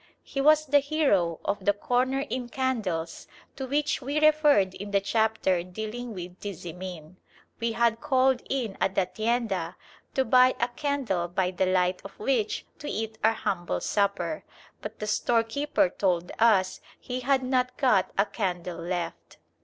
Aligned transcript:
He 0.23 0.41
was 0.41 0.65
the 0.65 0.79
hero 0.79 1.39
of 1.45 1.63
the 1.65 1.73
"corner 1.73 2.21
in 2.21 2.49
candles" 2.49 3.27
to 3.55 3.67
which 3.67 4.01
we 4.01 4.19
referred 4.19 4.73
in 4.73 4.89
the 4.89 4.99
chapter 4.99 5.61
dealing 5.61 6.15
with 6.15 6.39
Tizimin. 6.39 7.17
We 7.59 7.73
had 7.73 8.01
called 8.01 8.41
in 8.49 8.79
at 8.81 8.95
the 8.95 9.05
tienda 9.05 9.75
to 10.15 10.25
buy 10.25 10.55
a 10.59 10.69
candle 10.69 11.27
by 11.27 11.51
the 11.51 11.67
light 11.67 12.01
of 12.03 12.17
which 12.17 12.65
to 12.79 12.89
eat 12.89 13.19
our 13.23 13.33
humble 13.33 13.79
supper, 13.79 14.43
but 14.81 14.97
the 14.97 15.05
storekeeper 15.05 15.89
told 15.89 16.31
us 16.39 16.81
he 16.99 17.19
had 17.19 17.43
not 17.43 17.77
got 17.77 18.09
a 18.17 18.25
candle 18.25 18.79
left. 18.79 19.37